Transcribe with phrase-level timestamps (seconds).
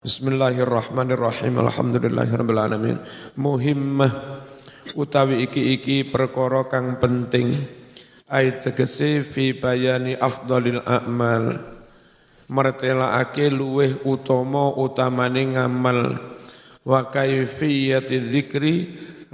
[0.00, 1.60] Bismillahirrahmanirrahim.
[1.60, 2.96] Alhamdulillahirabbil alamin.
[3.36, 4.08] Muhimmah
[4.96, 7.52] utawi iki-iki perkara kang penting
[8.24, 11.52] ayat tegese fi bayani afdalil a'mal.
[12.48, 16.16] Mertelaake luweh utama utamane ngamal
[16.80, 18.76] wa kaifiyati dzikri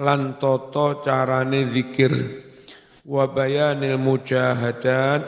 [0.03, 2.11] lan tata carane zikir
[3.07, 5.23] wa bayanil mujahadat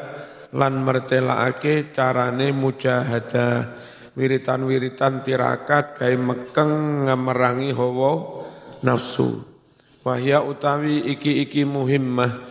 [0.51, 3.87] lan mertelaake carane mujahadah
[4.19, 8.43] wiritan-wiritan tirakat gawe mekeng ngamerangi hawa
[8.83, 9.47] nafsu.
[10.03, 12.43] Wahya utawi iki-iki muhimmah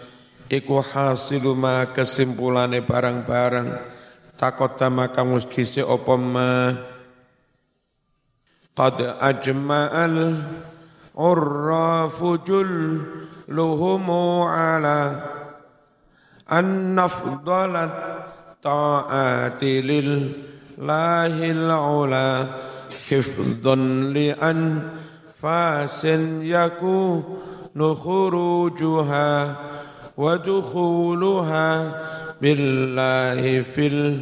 [0.48, 4.00] iku hasilu ma kesimpulane barang-barang.
[4.40, 6.72] Takota maka mustisi apa ma?
[8.78, 10.38] Qad ajma'al
[11.18, 12.72] urrafujul
[13.50, 15.18] luhumu ala
[16.46, 17.94] an nafdalat
[18.62, 20.10] ta'ati lil
[20.78, 22.46] lahil ula
[23.10, 24.86] hifdhan li an
[25.34, 27.26] fasin yaku
[27.74, 29.30] nukhrujuha
[30.14, 31.66] wa dukhuluha
[32.38, 34.22] billahi fil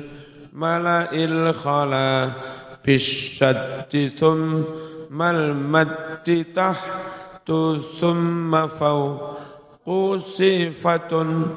[0.55, 2.31] mala'il khala
[2.79, 11.51] bisyaddi thumma al-maddi tahtu thumma fawqu sifatun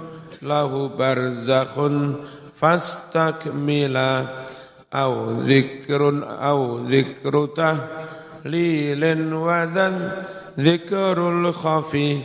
[4.92, 7.77] au zikrun au zikruta
[8.48, 10.25] lilin wadan
[10.56, 12.25] zikrul khafi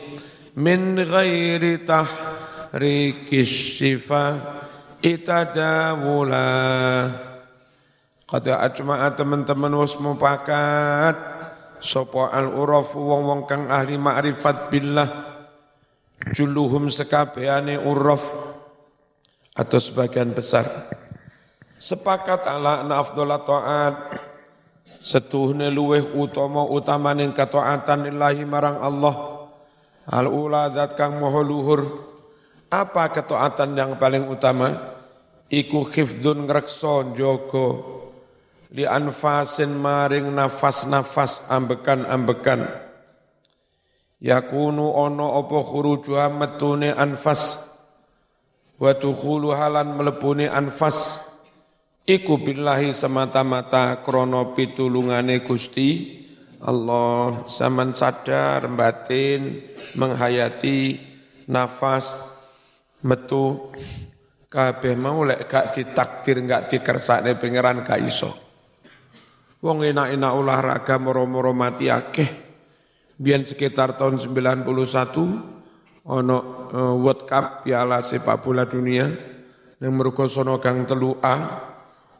[0.55, 4.39] min ghairi tahrikis shifa
[5.03, 6.47] itadawula.
[8.23, 11.13] Kada ajma'a teman-teman wis mupakat
[11.83, 15.09] sapa al-uraf wong-wong kang ahli ma'rifat billah
[16.31, 18.23] juluhum sekabehane uraf
[19.53, 20.65] atau sebagian besar
[21.83, 23.95] sepakat ala na afdhala ta'at.
[25.03, 29.43] Setuhne luweh utama utamaning kataatan lillahi marang Allah.
[30.07, 31.81] Al ula zat kang moho luhur.
[32.71, 34.71] Apa ketaatan yang paling utama?
[35.51, 37.67] Iku khifdun ngrekso joko
[38.73, 42.63] li anfasin maring nafas-nafas ambekan-ambekan.
[44.23, 47.59] Yakunu ono opo khuruju metune anfas.
[48.79, 51.19] Wa tukhulu halan melepuni anfas
[52.03, 56.19] Iku billahi semata-mata krono pitulungane Gusti
[56.59, 57.47] Allah.
[57.47, 60.99] Zaman sadar batin menghayati
[61.47, 62.11] nafas
[63.07, 63.71] metu.
[64.51, 68.35] Kabeh mau lek gak ditakdir gak dikersakne pangeran gak iso.
[69.63, 72.27] Wong enak-enak olahraga moro-moro mati akeh.
[73.15, 74.67] Biyen sekitar tahun 91
[76.03, 76.37] ono
[76.67, 79.07] uh, World Cup piala sepak bola dunia.
[79.79, 81.71] Yang mergo sono gang telu A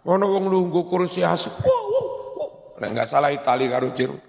[0.03, 1.63] Ono wong lunggu kursi asap.
[1.63, 2.51] Wow, wow, wow.
[2.83, 4.19] Nek enggak salah Itali karo Jeruk.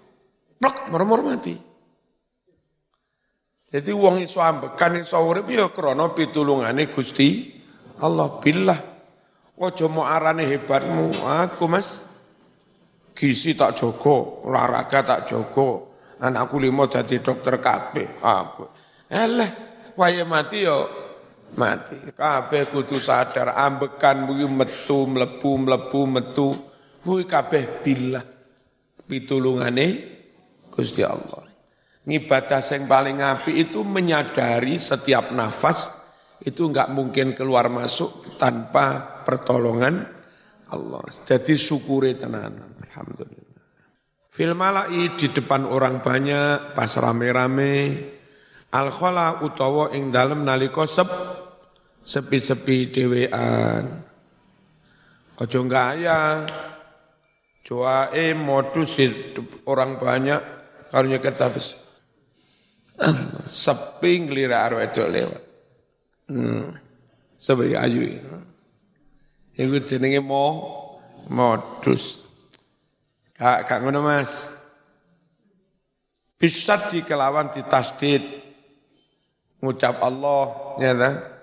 [0.54, 1.54] Plek, mermor mati.
[3.74, 7.58] Jadi wong iso ambekan iso urip ya krana pitulungane Gusti
[7.98, 8.80] Allah billah.
[9.54, 11.98] Ojo mau arane hebatmu, aku Mas.
[13.14, 15.94] Gisi tak jogo, olahraga tak jogo.
[16.18, 18.22] Anakku limo jadi dokter kabeh.
[18.22, 18.66] Aku.
[19.10, 19.50] Eleh,
[19.98, 21.03] wae mati yo
[21.56, 21.96] mati.
[22.14, 26.48] Kabeh kudu sadar ambekan kuwi metu mlebu mlebu metu
[27.02, 28.24] kuwi kabeh billah
[29.06, 29.86] pitulungane
[30.70, 31.46] Gusti Allah.
[32.04, 35.88] Ngibadah yang paling api itu menyadari setiap nafas
[36.44, 40.04] itu enggak mungkin keluar masuk tanpa pertolongan
[40.68, 41.00] Allah.
[41.08, 42.76] Jadi syukuri tenanan.
[42.84, 43.44] Alhamdulillah.
[44.34, 47.74] Fil malai di depan orang banyak pas rame-rame
[48.74, 51.06] al khala utawa ing dalem nalika sep
[52.04, 54.04] sepi-sepi dewean.
[55.34, 56.46] Ojo gaya,
[58.14, 59.00] e modus
[59.66, 60.40] orang banyak,
[60.92, 61.74] kalau kita habis
[63.50, 65.42] sepi ngelira arwah itu lewat.
[66.30, 66.78] Hmm.
[67.34, 68.14] Sebagai ayu.
[69.58, 70.46] Itu jenenge mo
[71.26, 72.22] modus.
[73.34, 74.46] Kak, kak ngono mas.
[76.38, 78.22] Bisa di kelawan ditasdid.
[79.58, 80.44] Ngucap Allah,
[80.78, 81.33] ya tak?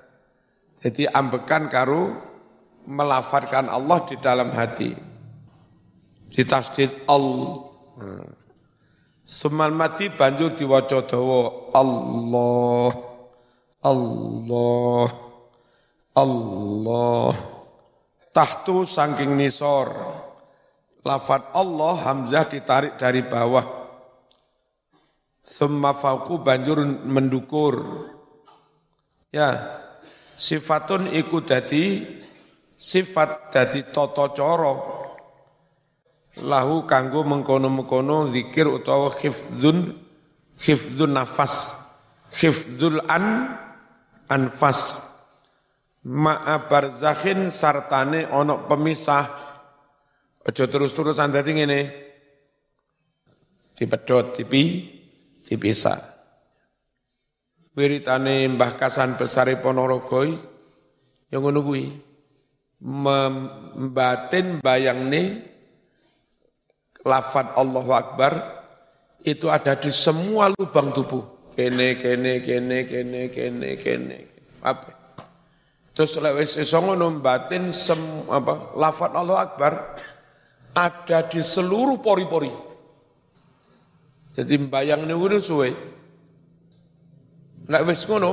[0.81, 2.09] Jadi ambekan karu
[2.89, 4.89] melafatkan Allah di dalam hati.
[6.31, 7.69] Di tasdid Allah.
[9.21, 12.91] Sumal mati banjur diwaca dawa Allah.
[13.85, 15.07] Allah.
[16.17, 17.33] Allah.
[18.33, 19.93] Tahtu saking nisor.
[21.05, 23.65] Lafat Allah Hamzah ditarik dari bawah.
[25.45, 28.05] Summa fauku banjur mendukur.
[29.29, 29.81] Ya
[30.41, 32.01] sifatun iku dadi
[32.73, 34.73] sifat dadi tata cara.
[36.41, 39.93] Lahu kanggo mengkono-mengkono zikir utawa khifdzun
[40.57, 41.77] khifdzun nafas
[42.33, 43.53] khifdzul an
[44.25, 45.05] anfas.
[46.01, 49.29] Ma'a barzakhin sartane onok pemisah.
[50.41, 51.79] Aja terus-terusan dadi ngene.
[53.77, 54.89] Dipedhot dipi
[55.45, 56.10] dipisah
[57.75, 60.27] wiritane Mbah Kasan Besari Ponorogo
[61.31, 61.87] yang ngono kuwi
[62.81, 65.47] membatin bayangne
[67.07, 68.33] lafad Allahu Akbar
[69.21, 71.53] itu ada di semua lubang tubuh.
[71.53, 74.17] Kene, kene, kene, kene, kene, kene.
[74.65, 74.87] Apa?
[75.91, 77.99] Terus lewis iso ngono batin sem
[78.31, 79.73] apa lafad Allahu Akbar
[80.71, 82.51] ada di seluruh pori-pori.
[84.35, 86.00] Jadi bayang ngono suwe.
[87.71, 88.31] Lek wis ngono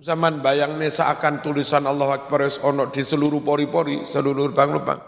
[0.00, 5.00] zaman bayang seakan tulisan Allahu Akbar wis ono di seluruh pori-pori, seluruh lubang-lubang.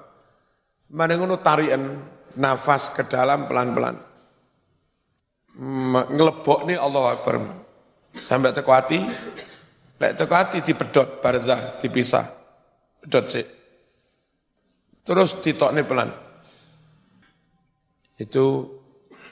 [0.92, 1.96] Mana ngono tarian
[2.36, 3.96] nafas ke dalam pelan-pelan.
[6.12, 7.40] Ngelebok nih Allah Akbar.
[8.12, 9.00] Sampai teko hati,
[9.96, 12.28] lek teko hati dipedot barzah, dipisah.
[13.00, 13.46] Pedot sih.
[15.02, 16.12] Terus ditok nih pelan.
[18.20, 18.68] Itu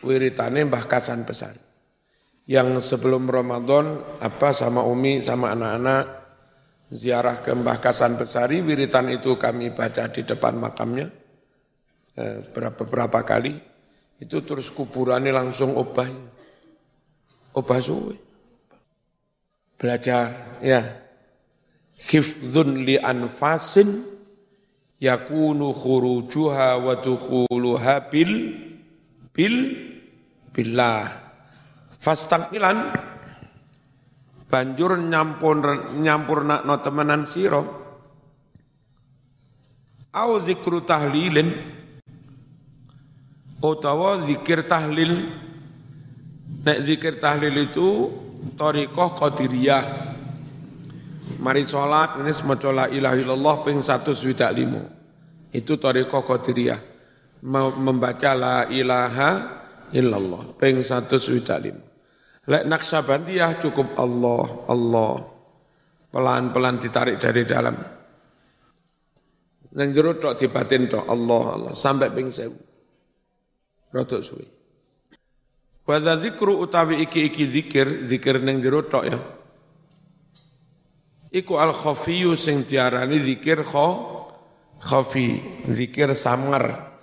[0.00, 1.69] wiritane Mbah Kasan Besar.
[2.50, 6.04] Yang sebelum Ramadan apa sama Umi sama anak-anak
[6.90, 11.20] ziarah ke Mbah Kasan Besari, wiritan itu kami baca di depan makamnya
[12.20, 13.54] Eh, berapa berapa kali
[14.18, 16.10] itu terus kuburannya langsung obah.
[17.54, 18.18] Obah suwe.
[19.78, 20.82] Belajar ya.
[22.00, 24.04] Hifdzun li anfasin
[24.98, 28.32] yakunu khurujuha wa dukhuluha bil
[29.32, 29.56] bil
[30.52, 31.29] billah
[32.00, 32.76] fastaqbilan.
[34.50, 35.62] Banjur nyampur
[35.94, 37.62] nyampur no temenan siro
[40.10, 41.78] au zikru tahlilin.
[43.60, 45.36] Utawa zikir tahlil.
[46.64, 48.10] Nek zikir tahlil itu
[48.56, 49.84] torikoh qadiriyah.
[51.40, 54.82] Mari sholat ini semua la ilaha illallah ping satu swidak limo
[55.54, 56.80] itu torikoh qadiriyah.
[57.80, 59.30] Membaca la ilaha
[59.94, 61.89] illallah ping satu swidak limo
[62.50, 65.12] lek naksabandiyah cukup Allah Allah
[66.10, 67.76] pelan-pelan ditarik dari dalam
[69.70, 72.58] Nang jero tok dibatin tok Allah Allah sampai ping sewu
[73.90, 74.46] Rotok suwi.
[75.82, 79.18] Wa zikru utawi iki-iki zikir, zikir ning jero tok ya.
[81.34, 83.86] Iku al khafiyu sing diarani zikir kho
[84.78, 85.42] khafi,
[85.74, 86.94] zikir samar.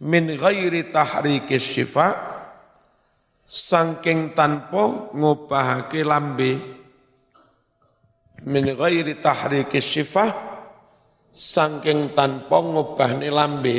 [0.00, 2.08] Min ghairi tahriki syifa
[3.46, 6.52] sangking tanpa ngubahake lambe.
[8.42, 10.26] Min ghairi tahriki syifa
[11.30, 13.76] sangking tanpa ngubahne lambe.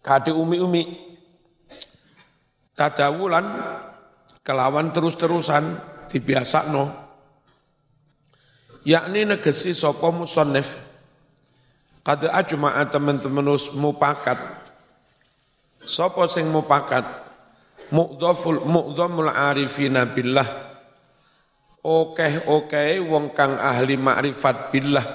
[0.00, 1.08] Kade umi-umi.
[2.76, 3.44] Tadawulan
[4.40, 5.64] kelawan terus-terusan
[6.72, 6.84] no.
[8.88, 10.80] Yakni negesi sapa musannif.
[12.00, 13.44] Kada ajma'a teman-teman
[13.76, 14.40] mupakat.
[15.84, 17.04] Sapa sing mupakat?
[17.90, 20.46] Mu'dhaful mu'dhamul arifina billah.
[21.80, 25.06] Okeh-okeh wong kang ahli makrifat billah.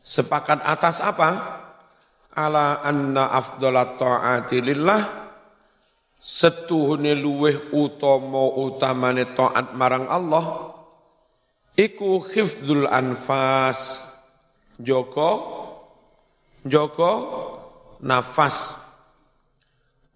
[0.00, 1.60] Sepakat atas apa?
[2.36, 5.02] ala anna afdalat ta'ati lillah
[6.20, 10.76] setuhune luweh utama utamane taat marang Allah
[11.74, 14.06] iku khifdzul anfas
[14.78, 15.30] joko
[16.62, 17.12] joko
[18.04, 18.78] nafas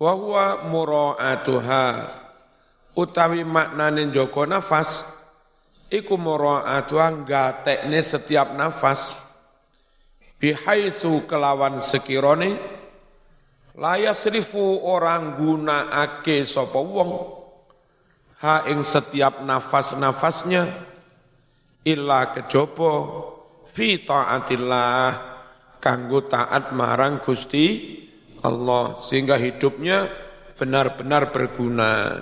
[0.04, 1.86] wa huwa mura'atuha.
[2.94, 5.08] Utawi maknane joko nafas
[5.88, 9.16] iku mura'atuha gatekne setiap nafas.
[10.36, 12.60] Bihaitsu kelawan sekirone
[13.80, 17.12] layasrifu orang guna ake sapa wong.
[18.44, 20.68] Ha ing setiap nafas-nafasnya
[21.88, 22.92] illa kejaba
[23.64, 25.16] fi taatillah
[25.80, 28.03] kanggo taat marang Gusti
[28.44, 30.12] Allah sehingga hidupnya
[30.54, 32.20] benar-benar berguna.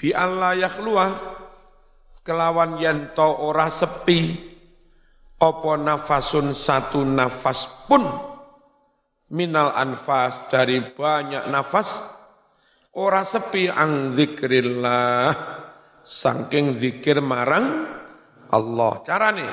[0.00, 1.06] Bi Allah yakhluwa
[2.24, 4.40] kelawan yen ora sepi
[5.36, 8.04] opo nafasun satu nafas pun.
[9.26, 12.00] Minal anfas dari banyak nafas
[12.96, 15.28] ora sepi ang zikrillah.
[16.06, 17.84] Saking zikir marang
[18.54, 18.92] Allah.
[19.02, 19.48] Carane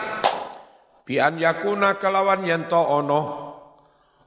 [1.03, 3.52] bi an yakuna kelawan yanto ono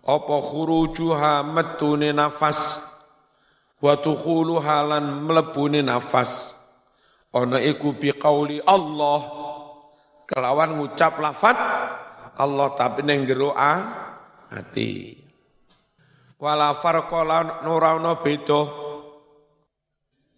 [0.07, 2.79] apa khurujuha metune nafas?
[3.83, 6.55] Wa tukhuluha lan mlebune nafas.
[7.35, 9.21] Ana iku bi qauli Allah.
[10.27, 11.59] Kelawan ngucap lafat
[12.39, 15.19] Allah tapi neng jero ati.
[16.39, 18.63] Wala farqala nurauna beda.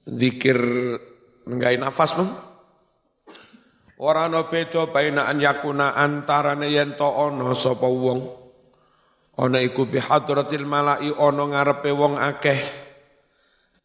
[0.09, 0.57] Zikir
[1.45, 2.33] nggawe nafas mung
[3.99, 8.38] Ora ana beda baina an yakuna antarane yen to ana sapa wong
[9.38, 12.59] ana iku bi hadratil malai ana ngarepe wong akeh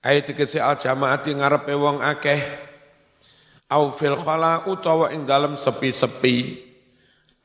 [0.02, 2.42] ayat tegese al jamaati ngarepe wong akeh
[3.70, 6.36] au fil khala utawa ing dalem sepi-sepi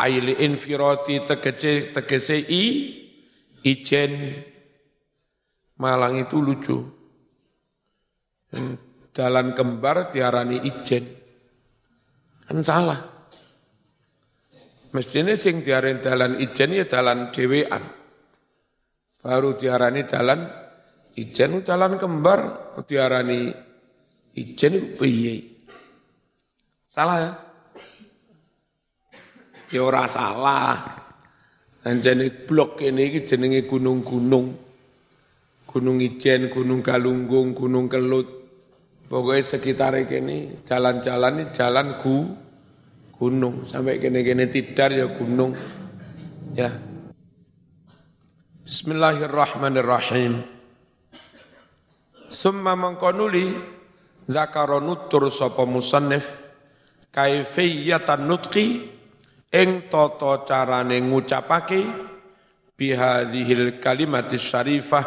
[0.00, 2.64] aili infirati tegese tegese i
[3.62, 4.12] ijen
[5.78, 6.78] Malang itu lucu.
[9.14, 11.06] Jalan kembar diarani ijen.
[12.42, 13.17] Kan salah.
[14.88, 17.84] Mestinya sing diarani jalan ijen ya jalan dewean.
[19.20, 20.48] Baru diarani jalan
[21.18, 22.40] ijen jalan kembar
[22.88, 23.52] diarani
[24.32, 25.36] ijen piye.
[26.88, 27.32] Salah ya?
[29.68, 30.76] Ya ora salah.
[31.84, 34.68] Anjane blok ini jenenge gunung-gunung.
[35.68, 38.24] Gunung Ijen, Gunung Galunggung, Gunung Kelut.
[39.08, 42.16] Pokoknya sekitar ini jalan-jalan ini jalan gu,
[43.18, 43.66] gunung.
[43.66, 45.52] Sampai kene-kene tidar ya gunung.
[46.54, 46.70] Ya.
[48.62, 50.46] Bismillahirrahmanirrahim.
[52.30, 53.58] Summa mangkonuli
[54.28, 56.36] zakaronutur sopa musannif
[57.10, 58.84] kaifiyatan nutqi
[59.48, 61.80] ing toto carane ngucapake
[62.76, 65.06] bihadhil kalimatis syarifah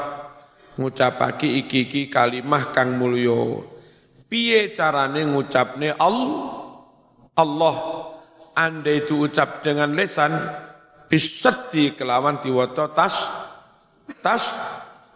[0.82, 3.62] ngucapake iki-iki kalimah kang mulya.
[4.26, 6.61] Piye carane ngucapne Allah?
[7.42, 7.76] Allah
[8.54, 10.32] andai itu ucap dengan lesan
[11.10, 13.16] biseddi kelawan diwaca tas
[14.22, 14.54] tas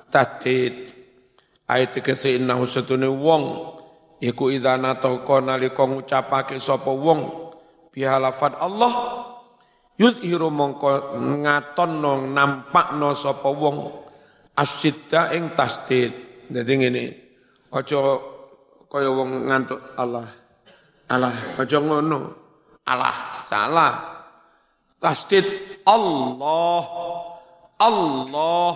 [0.10, 0.90] tadid
[1.70, 3.44] ayat kese innahu satune wong
[4.20, 7.54] iku idza nataka nalika ngucapake sapa wong
[7.94, 8.94] bihalafat Allah
[10.02, 14.06] yuzhiru mongko ngatonno nampakno sapa wong
[14.56, 16.12] asyidda ing tasdid.
[16.48, 17.04] Dadi ngene.
[17.76, 18.00] Aja
[18.88, 20.32] kaya wong ngantuk Allah.
[21.06, 22.20] Allah, aja ngono.
[22.86, 23.94] Allah, salah.
[24.98, 25.46] Tasdid
[25.86, 26.82] Allah.
[27.78, 28.74] Allah.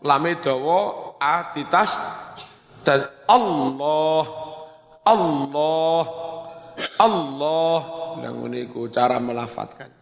[0.00, 1.96] Lame dawa a ditas
[2.84, 4.24] dan Allah.
[5.04, 6.02] Allah.
[7.00, 7.78] Allah.
[8.20, 9.92] Lah ngene cara melafatkan.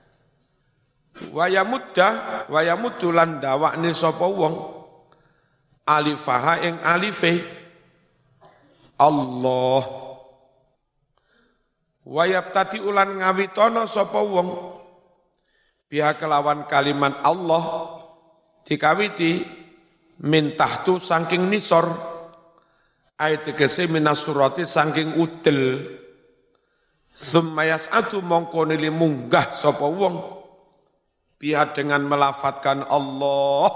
[1.34, 4.54] Waya mudah, waya mudulan dawakne sapa wong
[5.82, 7.42] alifaha ing alife
[9.00, 10.07] Allah
[12.08, 14.48] wayab tati ulan ngawitono sapa wong.
[15.88, 17.96] Pihak kelawan kalimat Allah
[18.64, 19.44] dikawiti
[20.24, 22.16] min tahtu saking nisor.
[23.18, 25.84] Ayat tegese minas surati saking udel.
[27.18, 30.38] Semayas atu mongko nili munggah sapa wong.
[31.38, 33.70] Pihak dengan melafatkan Allah.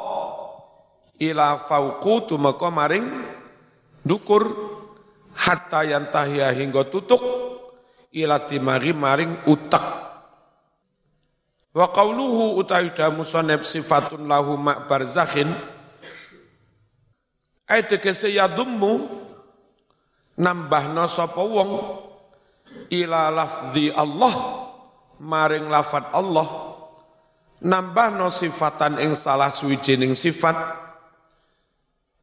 [1.22, 3.06] Ila fauqu tumeka maring
[4.04, 4.72] dukur.
[5.32, 7.41] Hatta yantahiya hingga tutuk
[8.12, 9.85] ila timari maring utak
[11.73, 15.49] wa qauluhu utawi musannif sifatun lahu ma barzakhin
[17.64, 19.09] ayat tegese yadummu
[20.37, 21.73] nambahna sapa wong
[22.92, 24.35] ila lafzi Allah
[25.16, 26.73] maring lafat Allah
[27.64, 30.57] nambahno sifatan ing salah suwijining sifat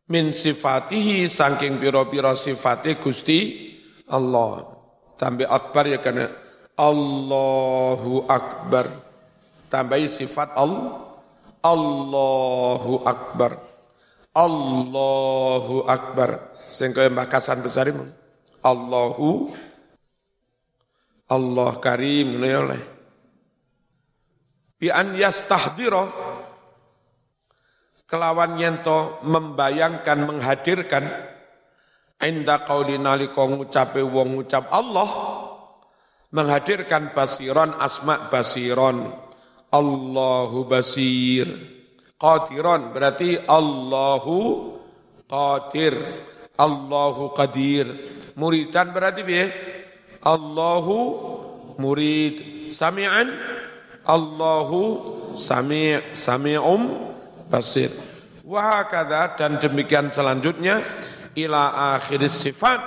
[0.10, 3.40] min sifatihi saking piro-piro sifati Gusti
[4.10, 4.79] Allah.
[5.20, 6.32] Tambah akbar ya karena
[6.80, 8.88] Allahu akbar.
[9.68, 11.12] Tambahi sifat Allah.
[11.60, 13.60] Allahu akbar.
[14.32, 16.56] Allahu akbar.
[16.72, 18.08] Sing kaya Mbah Kasan besarimu.
[18.64, 19.52] Allahu
[21.28, 22.82] Allah karim ini oleh.
[24.80, 26.08] Bi an yastahdira
[28.10, 31.06] kelawan yento membayangkan menghadirkan
[32.24, 35.10] inda qauli nalika ngucape wong ngucap Allah
[36.30, 39.12] menghadirkan basiron asma basiron.
[39.70, 41.46] Allahu basir.
[42.18, 44.38] Qadiron berarti Allahu
[45.30, 45.94] qadir.
[46.58, 47.86] Allahu qadir.
[48.34, 49.46] Muridan berarti piye?
[50.26, 50.98] Allahu
[51.78, 52.70] murid.
[52.74, 53.30] Sami'an?
[54.10, 54.82] Allahu
[55.38, 57.14] sami' sami'um
[57.46, 57.94] basir.
[58.42, 60.82] Wahakada dan demikian selanjutnya
[61.38, 62.80] ila akhir sifat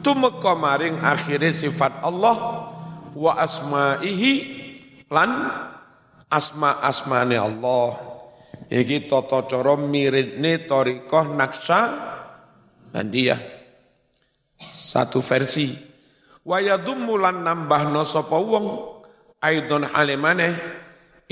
[0.00, 2.68] tumeka maring akhir sifat Allah
[3.12, 4.32] wa asma'ihi
[5.10, 5.30] lan
[6.30, 7.98] asma-asmane Allah.
[8.70, 11.80] Iki tata cara miripne thariqah naksa
[13.10, 13.34] dia
[14.60, 15.74] Satu versi.
[16.46, 18.66] Wa yadummu lan nambahna sapa wong
[19.42, 20.54] aidon halimane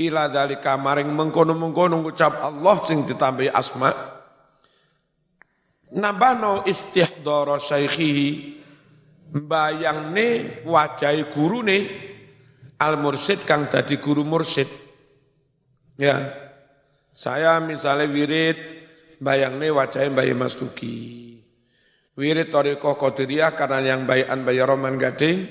[0.01, 4.18] ila dalika maring mengkono-mengkono ngucap Allah sing ditambahi asma
[5.95, 8.29] nambahno istihdara syaikhihi
[9.33, 11.77] mbayangne wajahe gurune
[12.81, 14.69] al mursid kang dadi guru mursid
[15.97, 16.17] ya.
[17.09, 18.57] Saya misalnya wirid
[19.19, 21.19] bayangne wajahe Mbah Mas Duki
[22.19, 25.47] wirid Toriko Qadiriyah karena yang bayan Mbah Roman Gading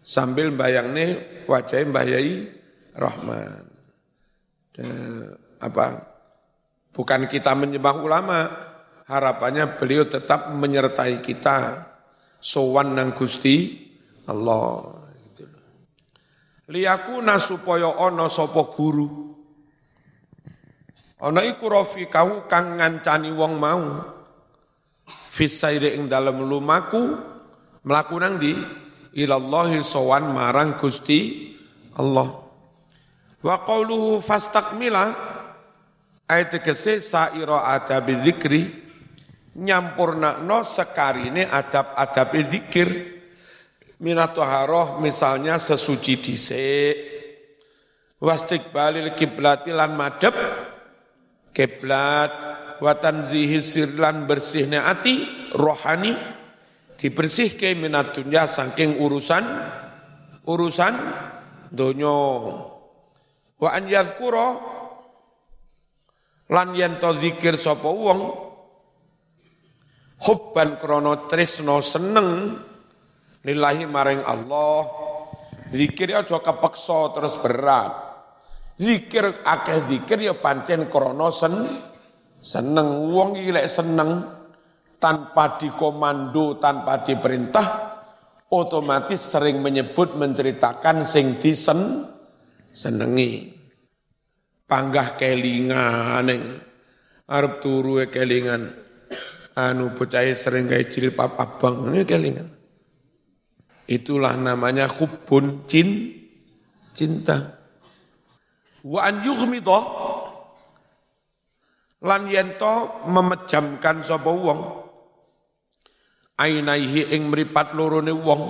[0.00, 2.32] sambil bayangne wajahe Mbah Yai
[2.96, 3.64] Rahman.
[4.80, 5.28] Eh,
[5.60, 5.86] apa?
[6.90, 8.38] Bukan kita menyembah ulama,
[9.10, 11.90] harapannya beliau tetap menyertai kita.
[12.40, 13.76] Sowan nang Gusti
[14.24, 14.96] Allah
[15.36, 15.44] gitu.
[16.72, 19.36] Liyakuna supaya ana sapa guru?
[21.20, 21.68] Ana iku
[22.08, 23.84] kau kang ngancani wong mau.
[25.04, 27.12] Fisaire ing dalem lumaku
[27.84, 28.56] mlaku nang di
[29.20, 31.52] ilallahi sowan marang Gusti
[32.00, 32.40] Allah.
[33.44, 35.12] Wa qawluhu fastakmila
[36.24, 38.89] ayat kese saira adab zikri
[39.56, 42.88] nyampurnakno sekarine adab-adab zikir.
[44.00, 46.96] Minatoharoh misalnya sesuci dhisik.
[48.20, 50.36] Wastikbalil kiblati lan madhep.
[51.52, 52.32] Kiblat.
[52.80, 55.20] Wa tanzihi sirlan bersihnya ati
[55.52, 56.16] rohani.
[56.96, 59.44] Dibersihke minat dunya saking urusan
[60.44, 60.94] urusan
[61.72, 62.20] donya.
[63.60, 64.48] Wa an yadhkura
[66.50, 68.49] lan yen to zikir sapa wong
[70.24, 72.58] hubban krana tresno seneng.
[73.40, 74.84] Lillahi maring Allah.
[75.70, 77.92] Zikir aja kepeksa terus berat.
[78.80, 81.54] Zikir akeh zikir ya pancen krana sen
[82.40, 83.12] seneng.
[83.12, 84.24] Wong iki seneng
[85.00, 87.66] tanpa dikomando tanpa diperintah
[88.52, 92.04] otomatis sering menyebut menceritakan sing disen
[92.68, 93.56] senengi.
[94.66, 96.30] Panggah kelingan
[97.30, 98.89] arep turu kelingan
[99.56, 101.90] anu bocah sering gawe jilbab abang.
[101.90, 102.60] Ini kelingan
[103.90, 106.14] itulah namanya hubun cin
[106.94, 107.58] cinta.
[108.86, 109.80] Wa an yughmidha
[112.06, 114.60] lan yento memejamkan sapa wong.
[116.40, 118.42] Ainaihi ing mripat lorone wong.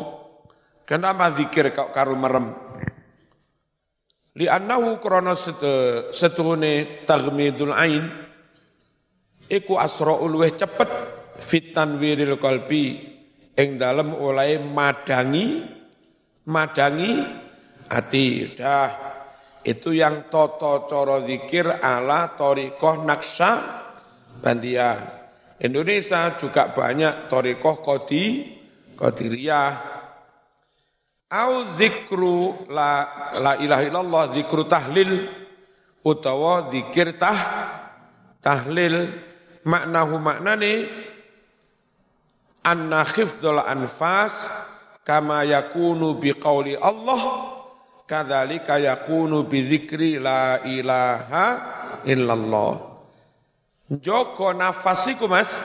[0.86, 2.54] Kenapa zikir kok karo merem?
[4.38, 5.34] Li annahu krana
[6.14, 8.06] setune taghmidul ain
[9.50, 10.90] iku asra'ul weh cepet.
[11.42, 13.02] Fitan wiril qalbi.
[13.58, 15.66] Ing dalem oleh madangi
[16.46, 17.12] madangi
[17.90, 18.54] ati.
[18.54, 19.10] Dah
[19.64, 23.60] itu yang toto coro zikir ala torikoh naksa
[24.40, 24.96] bandia
[25.60, 28.56] Indonesia juga banyak torikoh kodi
[28.96, 29.72] kodiriyah
[31.28, 33.04] au zikru la
[33.36, 35.28] la ilaha illallah zikru tahlil
[36.00, 37.38] utawa zikir tah
[38.40, 39.12] tahlil
[39.64, 40.88] maknahu maknane
[42.64, 44.48] anna khifdul anfas
[45.04, 47.56] kama yakunu biqauli Allah
[48.04, 51.46] kadzalika yakunu bi dzikri la ilaha
[52.04, 52.72] illallah.
[53.90, 55.58] Joko nafasiku mas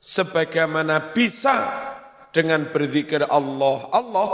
[0.00, 1.68] sebagaimana bisa
[2.32, 4.28] dengan berzikir Allah Allah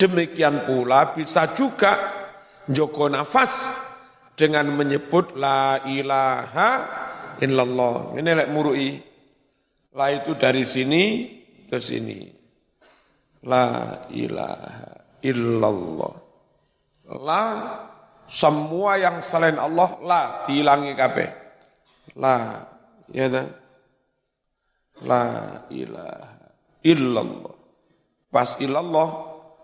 [0.00, 1.96] demikian pula bisa juga
[2.68, 3.68] joko nafas
[4.36, 7.04] dengan menyebut la ilaha
[7.40, 8.90] illallah ini lek murui.
[9.96, 11.02] La itu dari sini
[11.64, 12.28] ke sini.
[13.48, 16.14] La ilaha illallah.
[17.24, 17.44] La
[18.26, 21.28] semua yang selain Allah la dihilangi kabeh.
[22.20, 22.66] La
[23.08, 23.26] ya
[25.04, 25.24] la
[25.72, 26.36] ilaha
[26.84, 27.56] illallah.
[28.28, 29.08] Pas illallah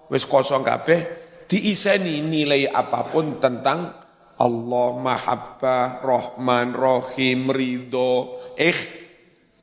[0.08, 1.00] wis kosong kabeh
[1.48, 4.01] diiseni nilai apa pun tentang
[4.42, 8.80] Allah mahabbah, Rahman, Rahim, Ridho, ikh,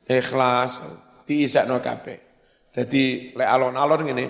[0.08, 0.80] ikhlas,
[1.28, 2.16] diisekno kabeh.
[2.72, 4.24] Jadi le alon-alon ngene,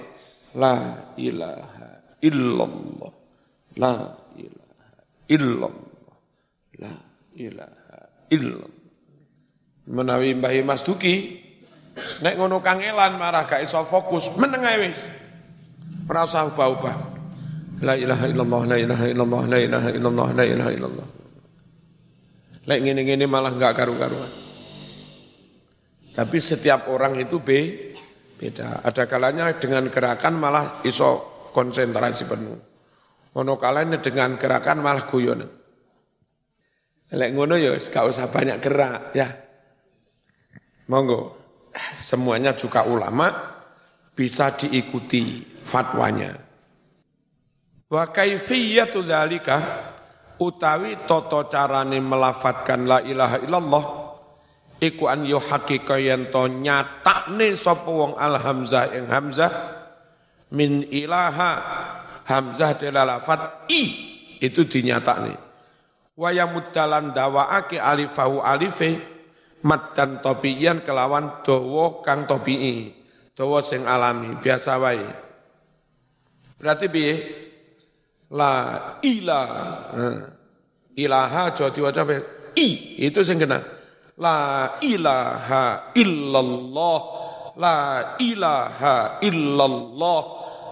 [0.58, 0.74] la
[1.14, 3.12] ilaha illallah.
[3.78, 3.94] La
[4.34, 4.98] ilaha
[5.30, 6.18] illallah.
[6.82, 6.94] La
[7.38, 7.98] ilaha
[8.34, 8.74] illallah.
[9.90, 11.46] Menawi Mbah Mas Duki
[12.22, 15.10] Nek ngono kangelan marah gak iso fokus, meneng ae wis.
[16.06, 17.09] Ora usah ubah-ubah.
[17.80, 21.08] La ilaha illallah, la ilaha illallah, la ilaha illallah, la ilaha illallah.
[22.68, 24.28] Lek ngene-ngene malah enggak karu-karuan.
[26.12, 27.90] Tapi setiap orang itu be,
[28.36, 28.84] beda.
[28.84, 32.58] Ada kalanya dengan gerakan malah iso konsentrasi penuh.
[33.40, 35.40] Ono kalanya dengan gerakan malah guyon.
[37.10, 39.28] Lek ngono ya gak usah banyak gerak ya.
[40.92, 41.38] Monggo
[41.96, 43.30] semuanya juga ulama
[44.12, 46.49] bisa diikuti fatwanya.
[47.90, 49.58] Wa kaifiyatu dzalika
[50.38, 53.84] utawi toto carane melafatkan la ilaha illallah
[54.78, 59.50] iku an yuhaqiqa yen to nyatakne sapa wong al hamzah ing hamzah
[60.54, 61.50] min ilaha
[62.30, 63.82] hamzah adalah lafat i
[64.38, 65.34] itu dinyatakne
[66.14, 69.02] wa yamuddalan dawaake alifahu alife
[69.92, 72.96] dan topiyan kelawan dawa kang topi'i
[73.36, 75.04] dawa sing alami biasa wae.
[76.56, 77.12] Berarti piye
[78.30, 78.54] la
[79.02, 80.06] ilaha
[80.94, 82.02] ilaha aja diwaca
[82.56, 82.68] i.
[83.02, 83.58] Itu sing kena.
[84.20, 87.00] La ilaha illallah.
[87.56, 87.78] La
[88.20, 90.20] ilaha illallah.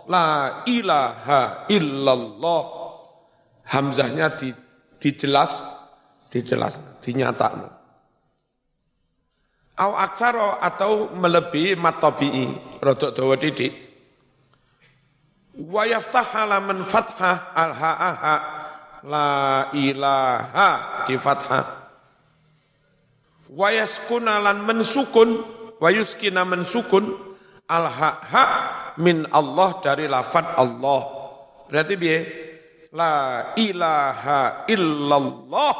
[0.08, 0.28] La
[0.64, 2.62] ilaha illallah.
[3.68, 4.48] Hamzahnya di,
[4.96, 5.60] dijelas
[6.32, 7.78] dijelas dinyatakno
[9.78, 13.87] au aksaro atau melebihi matobi'i rodok dawa didik
[15.58, 18.36] wa yaftah man fathah al ha'aha
[19.06, 20.68] la ilaha
[21.06, 21.66] di fathah.
[23.50, 25.42] Wa yaskuna lan mensukun.
[25.78, 27.10] Wa yuskina mensukun.
[27.68, 28.44] Al ha'a
[29.02, 31.00] min Allah dari lafad Allah.
[31.68, 32.18] Berarti biye
[32.94, 35.74] la ilaha illallah.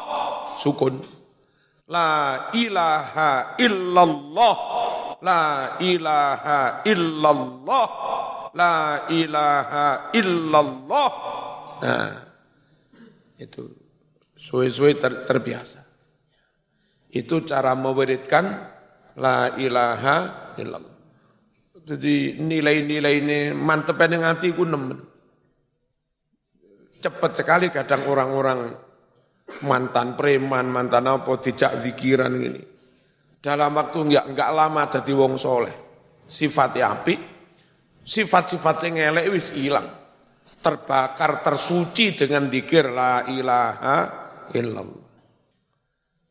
[0.58, 1.00] Sukun.
[1.88, 4.56] La ilaha illallah.
[5.18, 8.17] La ilaha illallah
[8.54, 11.10] la ilaha illallah.
[11.82, 12.14] Nah,
[13.38, 13.64] itu
[14.34, 15.82] suwe-suwe ter, terbiasa.
[17.08, 18.44] Itu cara mewiridkan
[19.18, 20.16] la ilaha
[20.60, 20.96] illallah.
[21.88, 25.00] Jadi nilai-nilai ini mantep yang hati ku nemen.
[27.00, 28.74] Cepat sekali kadang orang-orang
[29.64, 32.60] mantan preman, mantan apa, dijak zikiran ini.
[33.38, 35.72] Dalam waktu enggak, enggak lama jadi wong soleh.
[36.28, 37.14] Sifatnya api,
[38.08, 39.84] Sifat-sifat yang elek wis hilang.
[40.64, 43.98] Terbakar, tersuci dengan dikir la ilaha
[44.56, 45.06] illallah.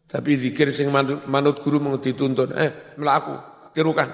[0.07, 3.35] Tapi zikir sing manut, manut guru mau dituntun, eh melaku,
[3.75, 4.09] tirukan.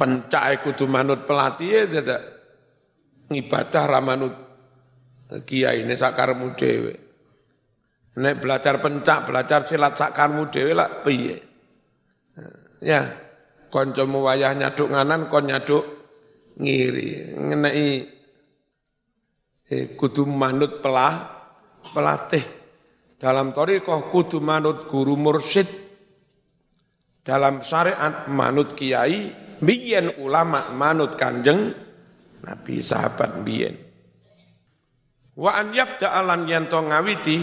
[0.00, 2.20] Pencak kudu manut pelatih ya tidak
[3.28, 4.34] ngibadah ramanut
[5.44, 6.94] kiai ini sakarmu dewe.
[8.16, 11.36] Nek belajar pencak, belajar silat sakarmu dewe lah piye.
[12.80, 13.12] Ya,
[13.70, 15.84] kancamu wayah nyaduk nganan kon nyaduk
[16.58, 17.38] ngiri.
[17.38, 17.88] Ngenai
[19.70, 21.14] eh, kudu manut pelah
[21.80, 22.44] pelatih.
[23.16, 25.70] Dalam thariqah kudu manut guru mursyid.
[27.24, 29.48] Dalam syariat manut kiai.
[29.60, 31.68] Biyen ulama manut kanjeng
[32.40, 33.90] nabi sahabat biyen
[35.40, 37.38] wa an yabda alan yanto ngawiti.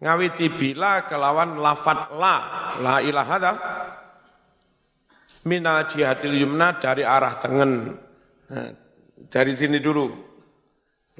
[0.00, 2.36] Ngawiti bila kelawan lafat la.
[2.80, 3.36] La ilaha
[5.44, 7.96] minal jihadil yumna dari arah tengen.
[8.50, 8.70] Nah,
[9.30, 10.10] dari sini dulu.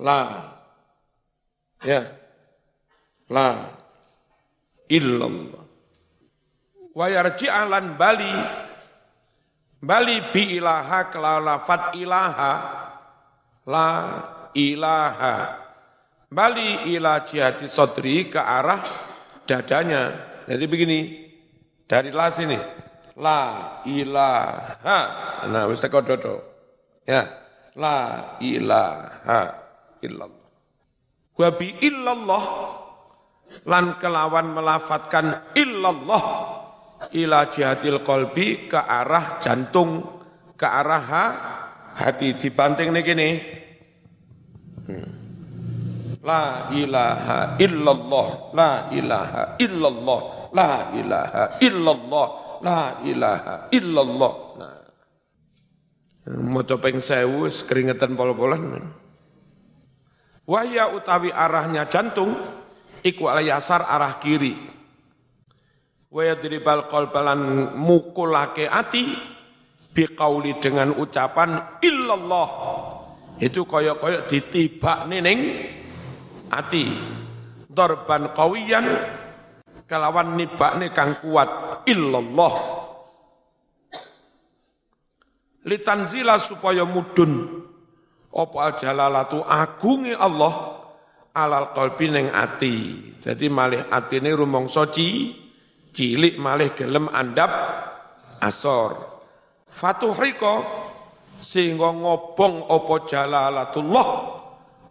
[0.01, 0.21] La.
[1.85, 2.03] Ya.
[3.31, 3.49] La.
[4.91, 5.65] Illallah.
[6.91, 8.35] Wa yarji'alan bali.
[9.81, 12.53] Bali bi ilaha kelalafat ilaha.
[13.65, 13.89] La
[14.53, 15.37] ilaha.
[16.31, 18.79] Bali ila jihati sodri ke arah
[19.51, 20.15] dadanya.
[20.47, 21.01] Jadi begini,
[21.91, 22.55] dari la sini,
[23.21, 23.41] la
[23.85, 24.99] ilaha.
[25.47, 26.35] Nah wis teko dodo
[27.05, 27.23] ya.
[27.77, 29.41] La ilaha
[30.03, 30.49] illallah.
[31.37, 32.45] Wa bi illallah.
[33.69, 36.23] Lan kelawan melafatkan illallah.
[37.17, 40.05] Ila jihatil qalbi ke arah jantung
[40.55, 41.25] ke arah ha,
[41.97, 42.37] hati.
[42.37, 43.31] Dibanting nih gini.
[44.85, 45.21] Hmm.
[46.21, 50.21] La ilaha illallah, la ilaha illallah,
[50.53, 52.27] la ilaha illallah,
[52.61, 54.35] la ilaha illallah.
[54.61, 54.79] Nah.
[56.31, 58.93] Mau copeng sewu, keringetan pol-polan.
[60.47, 62.37] Wahya utawi arahnya jantung,
[63.03, 64.55] iku yasar arah kiri.
[66.11, 69.11] Wahya diribal kolbalan mukulake ati,
[69.91, 72.49] biqauli dengan ucapan illallah.
[73.41, 75.41] Itu koyok-koyok ditibak nining
[76.53, 76.85] ati.
[77.71, 78.87] Dorban kawiyan
[79.91, 82.55] kelawan nibakne kang kuat illallah.
[85.67, 87.67] Litanzila supaya mudun.
[88.31, 90.87] Apa jalalatu agunge Allah
[91.35, 93.11] alal qalbi ning ati.
[93.19, 95.35] Jadi malih atine rumangsa ci
[95.91, 97.51] cilik malih gelem andap
[98.39, 98.95] asor.
[99.67, 100.55] Fatuhriko
[101.43, 104.09] sehingga ngobong apa jalalatullah?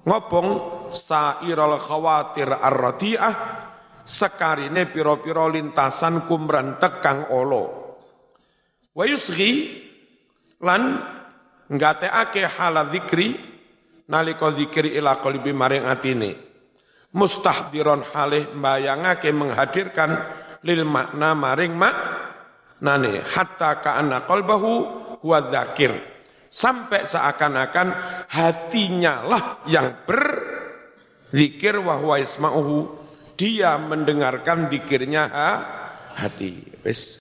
[0.03, 0.47] Ngobong
[0.91, 3.58] sairal khawatir ar-radi'ah
[4.09, 7.65] sekarine piro-piro lintasan kumran tekang olo.
[8.97, 9.85] Wa yusghi
[10.65, 10.97] lan
[11.69, 13.37] ngateake hala zikri
[14.09, 16.31] nalika zikir ila qalbi maring atine.
[17.13, 20.17] Mustahdiron halih mbayangake menghadirkan
[20.65, 21.95] lil makna maring mak
[22.81, 24.71] nane hatta ka'anna qalbahu
[25.21, 25.93] huwa dzakir.
[26.49, 27.87] Sampai seakan-akan
[28.25, 32.98] hatinya lah yang berzikir wa huwa yasma'uhu
[33.39, 35.31] dia mendengarkan zikirnya
[36.11, 36.83] hati.
[36.83, 37.15] Wis